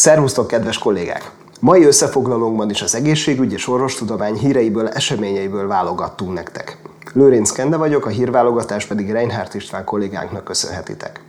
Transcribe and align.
Szervusztok, 0.00 0.46
kedves 0.46 0.78
kollégák! 0.78 1.30
Mai 1.60 1.84
összefoglalónkban 1.84 2.70
is 2.70 2.82
az 2.82 2.94
egészségügy 2.94 3.52
és 3.52 3.68
orvostudomány 3.68 4.34
híreiből, 4.34 4.88
eseményeiből 4.88 5.68
válogattunk 5.68 6.32
nektek. 6.32 6.76
Lőrinc 7.12 7.50
Kende 7.50 7.76
vagyok, 7.76 8.06
a 8.06 8.08
hírválogatás 8.08 8.86
pedig 8.86 9.10
Reinhardt 9.10 9.54
István 9.54 9.84
kollégánknak 9.84 10.44
köszönhetitek. 10.44 11.20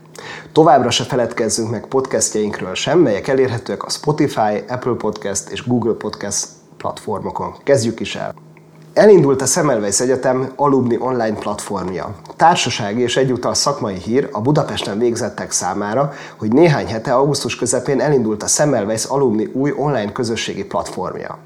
Továbbra 0.51 0.89
se 0.89 1.03
feledkezzünk 1.03 1.69
meg 1.69 1.85
podcastjainkről 1.85 2.73
sem, 2.73 2.99
melyek 2.99 3.27
elérhetőek 3.27 3.83
a 3.83 3.89
Spotify, 3.89 4.63
Apple 4.67 4.95
Podcast 4.97 5.49
és 5.49 5.67
Google 5.67 5.93
Podcast 5.93 6.47
platformokon. 6.77 7.55
Kezdjük 7.63 7.99
is 7.99 8.15
el! 8.15 8.50
Elindult 8.93 9.41
a 9.41 9.45
Semmelweis 9.45 9.99
Egyetem 9.99 10.51
alumni 10.55 10.97
online 10.99 11.37
platformja. 11.37 12.15
Társasági 12.35 13.01
és 13.01 13.17
egyúttal 13.17 13.53
szakmai 13.53 13.95
hír 13.95 14.29
a 14.31 14.41
Budapesten 14.41 14.97
végzettek 14.97 15.51
számára, 15.51 16.13
hogy 16.37 16.51
néhány 16.53 16.87
hete 16.87 17.13
augusztus 17.13 17.55
közepén 17.55 17.99
elindult 18.01 18.43
a 18.43 18.47
Semmelweis 18.47 19.03
alumni 19.03 19.45
új 19.53 19.73
online 19.77 20.11
közösségi 20.11 20.63
platformja. 20.65 21.37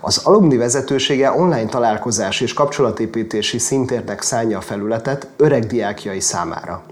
Az 0.00 0.20
alumni 0.24 0.56
vezetősége 0.56 1.30
online 1.30 1.68
találkozás 1.68 2.40
és 2.40 2.52
kapcsolatépítési 2.52 3.58
szintérnek 3.58 4.22
szánja 4.22 4.58
a 4.58 4.60
felületet 4.60 5.26
öreg 5.36 5.66
diákjai 5.66 6.20
számára. 6.20 6.82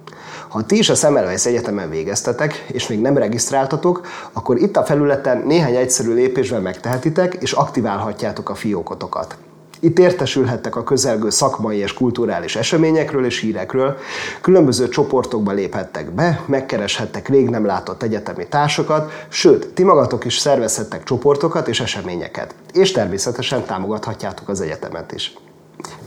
Ha 0.49 0.63
ti 0.63 0.79
is 0.79 0.89
a 0.89 0.95
Semmelweis 0.95 1.47
Egyetemen 1.47 1.91
végeztetek, 1.91 2.65
és 2.67 2.87
még 2.87 3.01
nem 3.01 3.17
regisztráltatok, 3.17 4.07
akkor 4.33 4.57
itt 4.57 4.77
a 4.77 4.85
felületen 4.85 5.43
néhány 5.47 5.75
egyszerű 5.75 6.15
lépésben 6.15 6.63
megtehetitek, 6.63 7.35
és 7.35 7.53
aktiválhatjátok 7.53 8.49
a 8.49 8.55
fiókotokat. 8.55 9.37
Itt 9.81 9.99
értesülhettek 9.99 10.77
a 10.77 10.83
közelgő 10.83 11.31
szakmai 11.31 11.77
és 11.77 11.93
kulturális 11.93 12.57
eseményekről 12.57 13.25
és 13.25 13.41
hírekről, 13.41 13.97
különböző 14.41 14.89
csoportokba 14.89 15.53
léphettek 15.53 16.11
be, 16.11 16.43
megkereshettek 16.47 17.29
rég 17.29 17.49
nem 17.49 17.67
látott 17.67 18.03
egyetemi 18.03 18.47
társakat, 18.47 19.13
sőt, 19.29 19.69
ti 19.69 19.83
magatok 19.85 20.25
is 20.25 20.39
szervezhettek 20.39 21.03
csoportokat 21.03 21.69
és 21.69 21.81
eseményeket. 21.81 22.55
És 22.73 22.93
természetesen 22.93 23.65
támogathatjátok 23.65 24.49
az 24.49 24.61
egyetemet 24.61 25.13
is. 25.13 25.35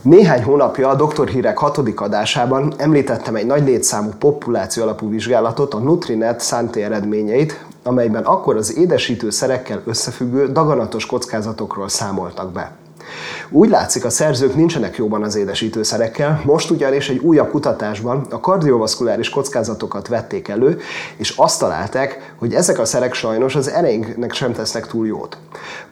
Néhány 0.02 0.42
hónapja 0.42 0.88
a 0.88 0.94
Doktorhírek 0.94 1.58
hatodik 1.58 2.00
adásában 2.00 2.74
említettem 2.76 3.34
egy 3.34 3.46
nagy 3.46 3.64
létszámú 3.64 4.10
populáció 4.18 4.82
alapú 4.82 5.10
vizsgálatot, 5.10 5.74
a 5.74 5.78
Nutrinet 5.78 6.40
szánti 6.40 6.82
eredményeit, 6.82 7.64
amelyben 7.82 8.22
akkor 8.22 8.56
az 8.56 8.76
édesítőszerekkel 8.76 9.82
összefüggő 9.84 10.52
daganatos 10.52 11.06
kockázatokról 11.06 11.88
számoltak 11.88 12.52
be. 12.52 12.72
Úgy 13.50 13.68
látszik, 13.68 14.04
a 14.04 14.10
szerzők 14.10 14.54
nincsenek 14.54 14.96
jóban 14.96 15.22
az 15.22 15.36
édesítőszerekkel, 15.36 16.40
most 16.44 16.70
ugyanis 16.70 17.08
egy 17.08 17.18
újabb 17.18 17.50
kutatásban 17.50 18.26
a 18.30 18.40
kardiovaszkuláris 18.40 19.28
kockázatokat 19.28 20.08
vették 20.08 20.48
elő, 20.48 20.80
és 21.16 21.34
azt 21.36 21.58
találták, 21.58 22.34
hogy 22.38 22.54
ezek 22.54 22.78
a 22.78 22.84
szerek 22.84 23.14
sajnos 23.14 23.54
az 23.54 23.70
ereinknek 23.70 24.32
sem 24.32 24.52
tesznek 24.52 24.86
túl 24.86 25.06
jót. 25.06 25.36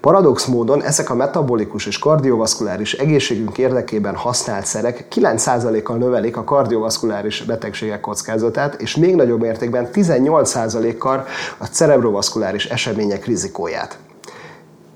Paradox 0.00 0.44
módon 0.44 0.83
ezek 0.83 1.11
a 1.11 1.14
metabolikus 1.14 1.86
és 1.86 1.98
kardiovaszkuláris 1.98 2.92
egészségünk 2.92 3.58
érdekében 3.58 4.14
használt 4.14 4.66
szerek 4.66 5.05
9%-kal 5.14 5.96
növelik 5.96 6.36
a 6.36 6.44
kardiovaszkuláris 6.44 7.42
betegségek 7.42 8.00
kockázatát, 8.00 8.80
és 8.80 8.96
még 8.96 9.14
nagyobb 9.14 9.41
mértékben 9.41 9.89
18%-kal 9.92 11.27
a 11.58 11.64
cerebrovaszkuláris 11.64 12.66
események 12.66 13.27
rizikóját. 13.27 13.98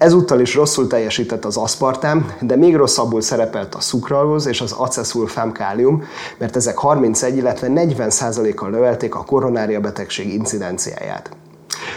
Ezúttal 0.03 0.41
is 0.41 0.55
rosszul 0.55 0.87
teljesített 0.87 1.45
az 1.45 1.57
aszpartám, 1.57 2.35
de 2.41 2.57
még 2.57 2.77
rosszabbul 2.77 3.21
szerepelt 3.21 3.75
a 3.75 3.81
szukralóz 3.81 4.47
és 4.47 4.61
az 4.61 4.73
aceszulfám-kálium, 4.73 6.05
mert 6.39 6.57
ezek 6.57 6.79
31, 6.79 7.37
illetve 7.37 7.69
40%-kal 7.71 8.71
növelték 8.71 9.15
a 9.15 9.25
koronária 9.25 9.81
betegség 9.81 10.33
incidenciáját. 10.33 11.31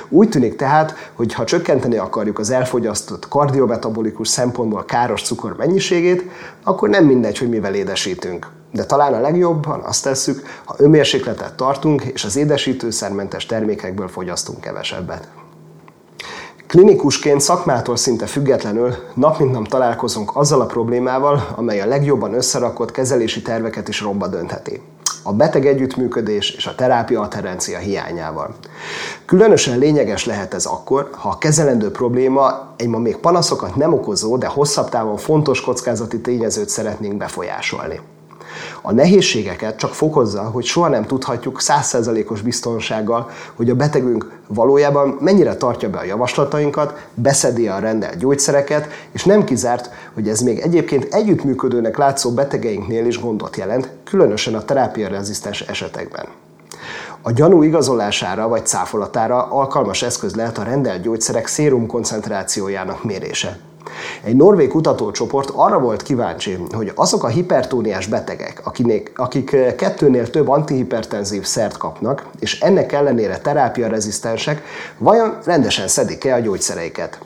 Úgy 0.09 0.30
tűnik 0.30 0.56
tehát, 0.56 1.12
hogy 1.13 1.34
ha 1.34 1.44
csökkenteni 1.44 1.97
akarjuk 1.97 2.40
az 2.40 2.50
elfogyasztott 2.50 3.28
kardiometabolikus 3.28 4.28
szempontból 4.28 4.85
káros 4.85 5.22
cukor 5.22 5.56
mennyiségét, 5.57 6.24
akkor 6.63 6.90
nem 6.90 7.06
mindegy, 7.06 7.38
hogy 7.38 7.50
mivel 7.50 7.74
édesítünk. 7.74 8.47
De 8.72 8.85
talán 8.85 9.13
a 9.13 9.19
legjobban 9.19 9.80
azt 9.80 10.03
tesszük, 10.03 10.41
ha 10.66 10.75
önmérsékletet 10.78 11.53
tartunk, 11.53 12.03
és 12.03 12.24
az 12.24 12.35
édesítőszermentes 12.35 13.46
termékekből 13.46 14.07
fogyasztunk 14.07 14.62
kevesebbet. 14.62 15.28
Klinikusként 16.75 17.41
szakmától 17.41 17.96
szinte 17.96 18.25
függetlenül 18.25 18.96
nap 19.13 19.40
mint 19.40 19.52
nap 19.52 19.68
találkozunk 19.68 20.36
azzal 20.36 20.62
a 20.62 20.66
problémával, 20.66 21.53
amely 21.56 21.81
a 21.81 21.86
legjobban 21.86 22.34
összerakott 22.34 22.91
kezelési 22.91 23.41
terveket 23.41 23.88
is 23.88 24.02
romba 24.02 24.28
döntheti. 24.28 24.81
A 25.24 25.34
beteg 25.34 25.66
együttműködés 25.66 26.52
és 26.52 26.66
a 26.66 26.75
terápia 26.75 27.22
adherencia 27.22 27.78
hiányával. 27.78 28.56
Különösen 29.25 29.78
lényeges 29.78 30.25
lehet 30.25 30.53
ez 30.53 30.66
akkor, 30.66 31.09
ha 31.12 31.30
a 31.30 31.38
kezelendő 31.38 31.91
probléma 31.91 32.74
egy 32.78 32.88
ma 32.88 32.97
még 32.97 33.18
panaszokat 33.18 33.75
nem 33.75 33.94
okozó, 33.94 34.38
de 34.38 34.47
hosszabb 34.47 34.90
távon 34.90 35.18
fontos 35.18 35.62
kockázati 35.62 36.22
tényezőt 36.22 36.69
szeretnénk 36.69 37.18
befolyásolni. 37.18 38.00
A 38.88 38.91
nehézségeket 38.91 39.78
csak 39.78 39.94
fokozza, 39.94 40.41
hogy 40.41 40.66
soha 40.66 40.88
nem 40.88 41.06
tudhatjuk 41.06 41.62
százszerzalékos 41.62 42.41
biztonsággal, 42.41 43.29
hogy 43.56 43.69
a 43.69 43.75
betegünk 43.75 44.31
valójában 44.47 45.18
mennyire 45.19 45.56
tartja 45.56 45.90
be 45.90 45.97
a 45.97 46.03
javaslatainkat, 46.03 47.07
beszedi 47.13 47.68
a 47.68 47.79
rendelt 47.79 48.18
gyógyszereket, 48.18 48.88
és 49.12 49.24
nem 49.24 49.44
kizárt, 49.44 49.90
hogy 50.13 50.29
ez 50.29 50.40
még 50.40 50.59
egyébként 50.59 51.13
együttműködőnek 51.13 51.97
látszó 51.97 52.31
betegeinknél 52.31 53.06
is 53.06 53.19
gondot 53.19 53.56
jelent, 53.56 53.90
különösen 54.03 54.56
a 54.56 54.66
terápiarezisztens 54.66 55.62
esetekben. 55.62 56.25
A 57.22 57.31
gyanú 57.31 57.63
igazolására 57.63 58.47
vagy 58.47 58.66
cáfolatára 58.66 59.44
alkalmas 59.51 60.01
eszköz 60.01 60.35
lehet 60.35 60.57
a 60.57 60.63
rendelt 60.63 61.01
gyógyszerek 61.01 61.47
szérum 61.47 61.88
koncentrációjának 61.88 63.03
mérése. 63.03 63.59
Egy 64.23 64.35
norvég 64.35 64.69
kutatócsoport 64.69 65.50
arra 65.53 65.79
volt 65.79 66.01
kíváncsi, 66.01 66.57
hogy 66.72 66.91
azok 66.95 67.23
a 67.23 67.28
hipertóniás 67.28 68.07
betegek, 68.07 68.61
akinek, 68.63 69.11
akik 69.16 69.75
kettőnél 69.75 70.29
több 70.29 70.50
antihipertenzív 70.50 71.44
szert 71.44 71.78
kapnak, 71.78 72.25
és 72.39 72.59
ennek 72.59 72.91
ellenére 72.91 73.38
terápiarezisztensek, 73.38 74.63
vajon 74.97 75.38
rendesen 75.44 75.88
szedik-e 75.88 76.33
a 76.33 76.39
gyógyszereiket? 76.39 77.19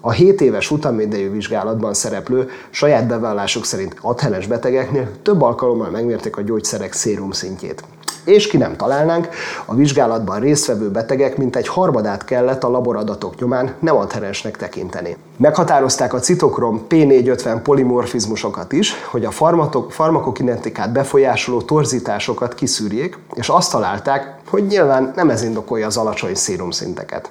A 0.00 0.10
7 0.10 0.40
éves 0.40 0.66
futamidejű 0.66 1.30
vizsgálatban 1.30 1.94
szereplő 1.94 2.48
saját 2.70 3.06
bevallásuk 3.06 3.64
szerint 3.64 3.96
adhenes 4.00 4.46
betegeknél 4.46 5.08
több 5.22 5.42
alkalommal 5.42 5.90
megmérték 5.90 6.36
a 6.36 6.42
gyógyszerek 6.42 6.92
szérum 6.92 7.30
szintjét 7.30 7.84
és 8.24 8.46
ki 8.46 8.56
nem 8.56 8.76
találnánk, 8.76 9.28
a 9.64 9.74
vizsgálatban 9.74 10.40
résztvevő 10.40 10.90
betegek 10.90 11.36
mintegy 11.36 11.68
harmadát 11.68 12.24
kellett 12.24 12.64
a 12.64 12.68
laboradatok 12.68 13.40
nyomán 13.40 13.74
nem 13.78 13.96
adherensnek 13.96 14.56
tekinteni. 14.56 15.16
Meghatározták 15.36 16.14
a 16.14 16.18
citokrom 16.18 16.86
P450 16.88 17.60
polimorfizmusokat 17.62 18.72
is, 18.72 18.94
hogy 19.10 19.24
a 19.24 19.30
farmatok, 19.30 19.92
farmakokinetikát 19.92 20.92
befolyásoló 20.92 21.62
torzításokat 21.62 22.54
kiszűrjék, 22.54 23.18
és 23.34 23.48
azt 23.48 23.70
találták, 23.70 24.34
hogy 24.48 24.66
nyilván 24.66 25.12
nem 25.16 25.30
ez 25.30 25.42
indokolja 25.42 25.86
az 25.86 25.96
alacsony 25.96 26.34
szérumszinteket. 26.34 27.30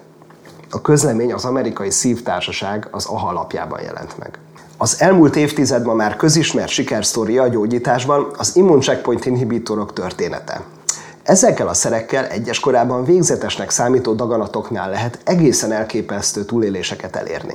A 0.72 0.82
közlemény 0.82 1.34
az 1.34 1.46
amerikai 1.46 1.90
szívtársaság 1.90 2.88
az 2.92 3.06
AHA 3.06 3.28
alapjában 3.28 3.82
jelent 3.82 4.18
meg. 4.18 4.40
Az 4.78 5.02
elmúlt 5.02 5.36
évtizedben 5.36 5.96
már 5.96 6.16
közismert 6.16 6.70
sikersztória 6.70 7.44
a 7.44 7.48
gyógyításban 7.48 8.32
az 8.38 8.56
immuncheckpoint 8.56 9.26
inhibitorok 9.26 9.94
története. 9.94 10.62
Ezekkel 11.30 11.68
a 11.68 11.74
szerekkel 11.74 12.26
egyes 12.26 12.60
korában 12.60 13.04
végzetesnek 13.04 13.70
számító 13.70 14.14
daganatoknál 14.14 14.90
lehet 14.90 15.20
egészen 15.24 15.72
elképesztő 15.72 16.46
túléléseket 16.46 17.16
elérni. 17.16 17.54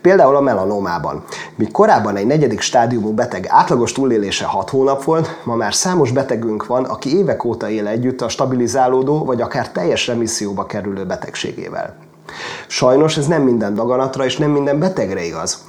Például 0.00 0.36
a 0.36 0.40
melanómában. 0.40 1.24
Míg 1.54 1.70
korábban 1.70 2.16
egy 2.16 2.26
negyedik 2.26 2.60
stádiumú 2.60 3.12
beteg 3.12 3.46
átlagos 3.48 3.92
túlélése 3.92 4.44
6 4.44 4.70
hónap 4.70 5.04
volt, 5.04 5.40
ma 5.44 5.54
már 5.54 5.74
számos 5.74 6.10
betegünk 6.10 6.66
van, 6.66 6.84
aki 6.84 7.16
évek 7.16 7.44
óta 7.44 7.68
él 7.68 7.86
együtt 7.86 8.20
a 8.20 8.28
stabilizálódó 8.28 9.24
vagy 9.24 9.40
akár 9.40 9.70
teljes 9.70 10.06
remisszióba 10.06 10.66
kerülő 10.66 11.04
betegségével. 11.04 11.96
Sajnos 12.66 13.16
ez 13.16 13.26
nem 13.26 13.42
minden 13.42 13.74
daganatra 13.74 14.24
és 14.24 14.36
nem 14.36 14.50
minden 14.50 14.78
betegre 14.78 15.24
igaz. 15.24 15.64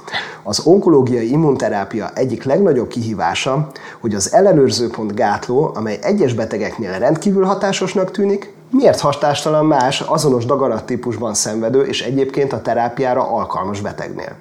Az 0.48 0.60
onkológiai 0.64 1.30
immunterápia 1.30 2.10
egyik 2.14 2.44
legnagyobb 2.44 2.88
kihívása, 2.88 3.68
hogy 4.00 4.14
az 4.14 4.32
ellenőrzőpont 4.32 5.14
gátló, 5.14 5.70
amely 5.74 5.98
egyes 6.02 6.34
betegeknél 6.34 6.98
rendkívül 6.98 7.44
hatásosnak 7.44 8.10
tűnik, 8.10 8.52
miért 8.70 9.00
hatástalan 9.00 9.66
más 9.66 10.00
azonos 10.00 10.44
daganattípusban 10.44 11.34
szenvedő 11.34 11.82
és 11.82 12.02
egyébként 12.02 12.52
a 12.52 12.62
terápiára 12.62 13.30
alkalmas 13.30 13.80
betegnél. 13.80 14.36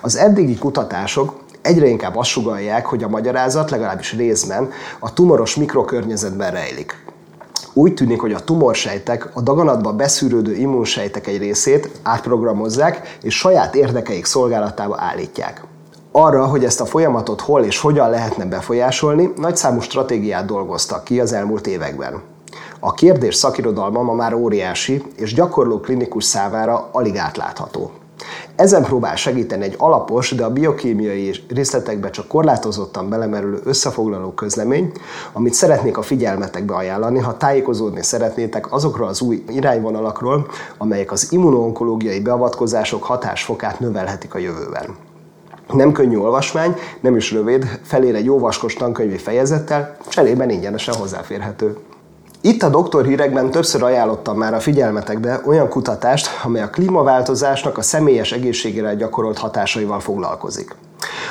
Az 0.00 0.16
eddigi 0.16 0.56
kutatások 0.56 1.34
egyre 1.62 1.86
inkább 1.86 2.16
azt 2.16 2.30
sugalják, 2.30 2.86
hogy 2.86 3.02
a 3.02 3.08
magyarázat 3.08 3.70
legalábbis 3.70 4.12
részben 4.12 4.70
a 4.98 5.12
tumoros 5.12 5.56
mikrokörnyezetben 5.56 6.50
rejlik. 6.50 7.09
Úgy 7.72 7.94
tűnik, 7.94 8.20
hogy 8.20 8.32
a 8.32 8.44
tumorsejtek 8.44 9.30
a 9.32 9.40
daganatba 9.40 9.92
beszűrődő 9.92 10.54
immunsejtek 10.54 11.26
egy 11.26 11.38
részét 11.38 11.90
átprogramozzák, 12.02 13.18
és 13.22 13.36
saját 13.36 13.74
érdekeik 13.74 14.24
szolgálatába 14.24 14.96
állítják. 14.98 15.64
Arra, 16.12 16.46
hogy 16.46 16.64
ezt 16.64 16.80
a 16.80 16.86
folyamatot 16.86 17.40
hol 17.40 17.64
és 17.64 17.78
hogyan 17.78 18.10
lehetne 18.10 18.44
befolyásolni, 18.44 19.32
nagyszámú 19.36 19.80
stratégiát 19.80 20.46
dolgoztak 20.46 21.04
ki 21.04 21.20
az 21.20 21.32
elmúlt 21.32 21.66
években. 21.66 22.22
A 22.80 22.94
kérdés 22.94 23.34
szakirodalma 23.34 24.02
ma 24.02 24.12
már 24.12 24.34
óriási, 24.34 25.02
és 25.16 25.34
gyakorló 25.34 25.80
klinikus 25.80 26.24
számára 26.24 26.88
alig 26.92 27.16
átlátható. 27.16 27.90
Ezen 28.60 28.82
próbál 28.82 29.16
segíteni 29.16 29.64
egy 29.64 29.74
alapos, 29.78 30.30
de 30.30 30.44
a 30.44 30.50
biokémiai 30.50 31.34
részletekbe 31.48 32.10
csak 32.10 32.28
korlátozottan 32.28 33.08
belemerülő 33.08 33.60
összefoglaló 33.64 34.30
közlemény, 34.30 34.92
amit 35.32 35.54
szeretnék 35.54 35.98
a 35.98 36.02
figyelmetekbe 36.02 36.74
ajánlani, 36.74 37.18
ha 37.18 37.36
tájékozódni 37.36 38.02
szeretnétek 38.02 38.72
azokról 38.72 39.08
az 39.08 39.20
új 39.20 39.44
irányvonalakról, 39.48 40.46
amelyek 40.78 41.12
az 41.12 41.32
immunonkológiai 41.32 42.20
beavatkozások 42.20 43.02
hatásfokát 43.02 43.80
növelhetik 43.80 44.34
a 44.34 44.38
jövőben. 44.38 44.96
Nem 45.72 45.92
könnyű 45.92 46.16
olvasmány, 46.16 46.74
nem 47.00 47.16
is 47.16 47.32
rövid, 47.32 47.80
felér 47.82 48.14
egy 48.14 48.24
jó 48.24 48.38
vaskos 48.38 48.74
tankönyvi 48.74 49.18
fejezettel, 49.18 49.96
cserében 50.08 50.50
ingyenesen 50.50 50.94
hozzáférhető. 50.94 51.76
Itt 52.42 52.62
a 52.62 52.68
doktor 52.68 53.06
hírekben 53.06 53.50
többször 53.50 53.82
ajánlottam 53.82 54.36
már 54.36 54.54
a 54.54 54.60
figyelmetekbe 54.60 55.40
olyan 55.44 55.68
kutatást, 55.68 56.28
amely 56.44 56.62
a 56.62 56.70
klímaváltozásnak 56.70 57.78
a 57.78 57.82
személyes 57.82 58.32
egészségére 58.32 58.94
gyakorolt 58.94 59.38
hatásaival 59.38 60.00
foglalkozik. 60.00 60.74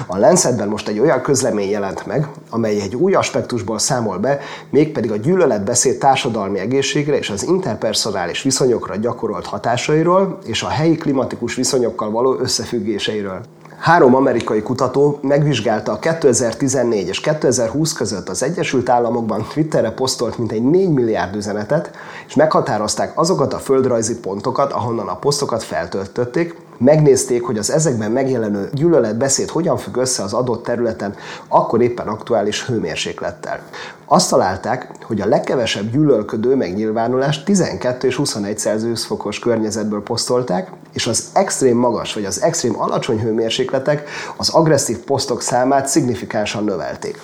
A 0.07 0.17
Lancetben 0.17 0.67
most 0.67 0.87
egy 0.87 0.99
olyan 0.99 1.21
közlemény 1.21 1.69
jelent 1.69 2.05
meg, 2.05 2.27
amely 2.49 2.81
egy 2.81 2.95
új 2.95 3.13
aspektusból 3.13 3.79
számol 3.79 4.17
be, 4.17 4.39
mégpedig 4.69 5.11
a 5.11 5.17
gyűlöletbeszéd 5.17 5.97
társadalmi 5.97 6.59
egészségre 6.59 7.17
és 7.17 7.29
az 7.29 7.43
interpersonális 7.43 8.41
viszonyokra 8.41 8.95
gyakorolt 8.95 9.45
hatásairól 9.45 10.37
és 10.45 10.63
a 10.63 10.67
helyi 10.67 10.97
klimatikus 10.97 11.55
viszonyokkal 11.55 12.11
való 12.11 12.37
összefüggéseiről. 12.39 13.41
Három 13.79 14.15
amerikai 14.15 14.61
kutató 14.61 15.19
megvizsgálta 15.21 15.91
a 15.91 15.99
2014 15.99 17.07
és 17.07 17.19
2020 17.19 17.93
között 17.93 18.29
az 18.29 18.43
Egyesült 18.43 18.89
Államokban 18.89 19.45
Twitterre 19.53 19.91
posztolt 19.91 20.37
mintegy 20.37 20.63
4 20.63 20.89
milliárd 20.89 21.35
üzenetet, 21.35 21.91
és 22.27 22.35
meghatározták 22.35 23.19
azokat 23.19 23.53
a 23.53 23.57
földrajzi 23.57 24.19
pontokat, 24.19 24.71
ahonnan 24.71 25.07
a 25.07 25.15
posztokat 25.15 25.63
feltöltötték, 25.63 26.55
megnézték, 26.79 27.43
hogy 27.43 27.57
az 27.57 27.71
ezekben 27.71 28.11
megjelenő 28.11 28.69
gyűlöletbeszéd 28.73 29.49
hogyan 29.49 29.77
függ 29.77 29.97
össze 29.97 30.23
az 30.23 30.33
adott 30.33 30.63
területen, 30.63 31.15
akkor 31.47 31.81
éppen 31.81 32.07
aktuális 32.07 32.65
hőmérséklettel. 32.65 33.59
Azt 34.05 34.29
találták, 34.29 34.91
hogy 35.03 35.21
a 35.21 35.25
legkevesebb 35.25 35.91
gyűlölködő 35.91 36.55
megnyilvánulást 36.55 37.45
12 37.45 38.07
és 38.07 38.15
21 38.15 38.57
Celsius 38.57 39.05
fokos 39.05 39.39
környezetből 39.39 40.03
posztolták, 40.03 40.71
és 40.93 41.07
az 41.07 41.29
extrém 41.33 41.77
magas 41.77 42.13
vagy 42.13 42.25
az 42.25 42.41
extrém 42.41 42.79
alacsony 42.79 43.19
hőmérsékletek 43.19 44.09
az 44.37 44.49
agresszív 44.49 44.97
posztok 44.97 45.41
számát 45.41 45.87
szignifikánsan 45.87 46.63
növelték. 46.63 47.21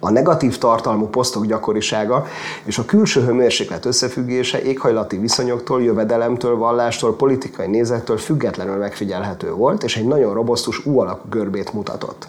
A 0.00 0.10
negatív 0.10 0.58
tartalmú 0.58 1.06
posztok 1.06 1.46
gyakorisága 1.46 2.26
és 2.64 2.78
a 2.78 2.84
külső 2.84 3.24
hőmérséklet 3.24 3.84
összefüggése 3.84 4.62
éghajlati 4.62 5.16
viszonyoktól, 5.16 5.82
jövedelemtől, 5.82 6.56
vallástól, 6.56 7.16
politikai 7.16 7.66
nézettől 7.66 8.18
függetlenül 8.18 8.76
megfigyelhető 8.76 9.52
volt, 9.52 9.82
és 9.82 9.96
egy 9.96 10.06
nagyon 10.06 10.34
robosztus 10.34 10.86
U-alakú 10.86 11.28
görbét 11.28 11.72
mutatott. 11.72 12.28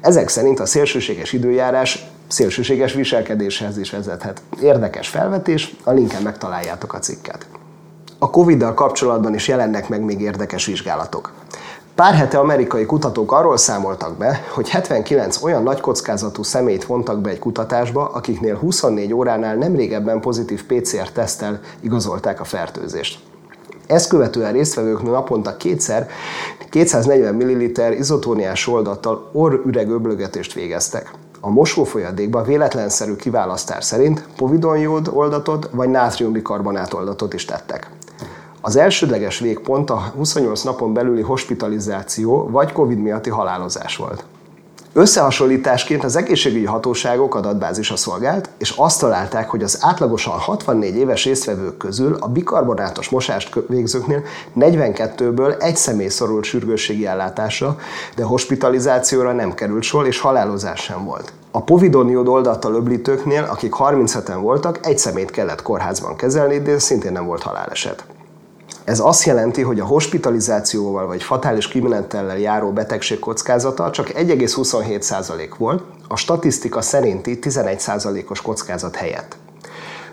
Ezek 0.00 0.28
szerint 0.28 0.60
a 0.60 0.66
szélsőséges 0.66 1.32
időjárás 1.32 2.06
szélsőséges 2.26 2.92
viselkedéshez 2.92 3.78
is 3.78 3.90
vezethet. 3.90 4.42
Érdekes 4.62 5.08
felvetés, 5.08 5.74
a 5.84 5.90
linken 5.90 6.22
megtaláljátok 6.22 6.94
a 6.94 6.98
cikket. 6.98 7.46
A 8.18 8.30
Covid-dal 8.30 8.74
kapcsolatban 8.74 9.34
is 9.34 9.48
jelennek 9.48 9.88
meg 9.88 10.02
még 10.04 10.20
érdekes 10.20 10.66
vizsgálatok. 10.66 11.32
Pár 11.94 12.14
hete 12.14 12.38
amerikai 12.38 12.86
kutatók 12.86 13.32
arról 13.32 13.56
számoltak 13.56 14.16
be, 14.16 14.44
hogy 14.54 14.68
79 14.68 15.42
olyan 15.42 15.62
nagy 15.62 15.80
kockázatú 15.80 16.42
személyt 16.42 16.84
vontak 16.84 17.20
be 17.20 17.30
egy 17.30 17.38
kutatásba, 17.38 18.04
akiknél 18.06 18.56
24 18.56 19.12
óránál 19.12 19.56
nem 19.56 19.76
régebben 19.76 20.20
pozitív 20.20 20.64
PCR-tesztel 20.64 21.60
igazolták 21.80 22.40
a 22.40 22.44
fertőzést. 22.44 23.18
Ezt 23.86 24.08
követően 24.08 24.52
résztvevők 24.52 25.02
naponta 25.02 25.56
kétszer 25.56 26.08
240 26.70 27.34
ml 27.34 27.92
izotóniás 27.92 28.66
oldattal 28.68 29.30
orrüreg 29.32 29.90
öblögetést 29.90 30.52
végeztek. 30.52 31.10
A 31.40 31.50
mosófolyadékba 31.50 32.42
véletlenszerű 32.42 33.16
kiválasztás 33.16 33.84
szerint 33.84 34.26
povidonjód 34.36 35.10
oldatot 35.12 35.68
vagy 35.72 35.88
nátriumbikarbonát 35.88 36.92
oldatot 36.92 37.34
is 37.34 37.44
tettek. 37.44 37.90
Az 38.66 38.76
elsődleges 38.76 39.38
végpont 39.38 39.90
a 39.90 40.12
28 40.16 40.62
napon 40.62 40.92
belüli 40.92 41.22
hospitalizáció 41.22 42.48
vagy 42.50 42.72
COVID 42.72 42.98
miatti 42.98 43.30
halálozás 43.30 43.96
volt. 43.96 44.24
Összehasonlításként 44.92 46.04
az 46.04 46.16
egészségügyi 46.16 46.64
hatóságok 46.64 47.34
adatbázisa 47.34 47.96
szolgált, 47.96 48.48
és 48.58 48.74
azt 48.76 49.00
találták, 49.00 49.48
hogy 49.48 49.62
az 49.62 49.78
átlagosan 49.80 50.38
64 50.38 50.96
éves 50.96 51.24
résztvevők 51.24 51.76
közül 51.76 52.16
a 52.20 52.28
bikarbonátos 52.28 53.08
mosást 53.08 53.54
végzőknél 53.68 54.22
42-ből 54.56 55.62
egy 55.62 55.76
személy 55.76 56.08
szorult 56.08 56.44
sürgősségi 56.44 57.06
ellátásra, 57.06 57.76
de 58.16 58.24
hospitalizációra 58.24 59.32
nem 59.32 59.54
került 59.54 59.82
sor, 59.82 60.06
és 60.06 60.20
halálozás 60.20 60.80
sem 60.80 61.04
volt. 61.04 61.32
A 61.50 61.62
povidoniód 61.62 62.28
oldattal 62.28 62.74
öblítőknél, 62.74 63.46
akik 63.50 63.74
37-en 63.78 64.38
voltak, 64.40 64.86
egy 64.86 64.98
szemét 64.98 65.30
kellett 65.30 65.62
kórházban 65.62 66.16
kezelni, 66.16 66.58
de 66.58 66.78
szintén 66.78 67.12
nem 67.12 67.26
volt 67.26 67.42
haláleset. 67.42 68.04
Ez 68.84 69.00
azt 69.00 69.24
jelenti, 69.24 69.62
hogy 69.62 69.80
a 69.80 69.84
hospitalizációval 69.84 71.06
vagy 71.06 71.22
fatális 71.22 71.68
kimenetellel 71.68 72.38
járó 72.38 72.72
betegség 72.72 73.18
kockázata 73.18 73.90
csak 73.90 74.08
1,27% 74.08 75.50
volt, 75.58 75.82
a 76.08 76.16
statisztika 76.16 76.80
szerinti 76.80 77.38
11%-os 77.42 78.40
kockázat 78.40 78.96
helyett. 78.96 79.36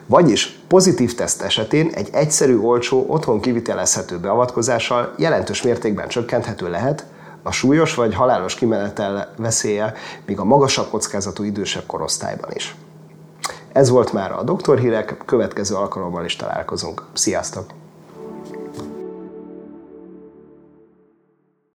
Vagyis 0.06 0.60
pozitív 0.68 1.16
teszt 1.16 1.42
esetén 1.42 1.92
egy 1.94 2.10
egyszerű, 2.12 2.58
olcsó, 2.58 3.06
otthon 3.08 3.40
kivitelezhető 3.40 4.20
beavatkozással 4.20 5.14
jelentős 5.18 5.62
mértékben 5.62 6.08
csökkenthető 6.08 6.70
lehet 6.70 7.06
a 7.44 7.52
súlyos 7.52 7.96
vagy 7.96 8.14
halálos 8.14 8.56
kimenetel 8.56 9.34
veszélye, 9.38 9.94
míg 10.26 10.40
a 10.40 10.44
magasabb 10.44 10.90
kockázatú 10.90 11.44
idősebb 11.44 11.86
korosztályban 11.86 12.50
is. 12.54 12.76
Ez 13.74 13.90
volt 13.90 14.14
már 14.14 14.32
a 14.32 14.44
doktorhírek, 14.44 15.18
következő 15.26 15.76
alkalommal 15.76 16.26
is 16.26 16.36
találkozunk. 16.36 17.04
Sziasztok! 17.14 17.81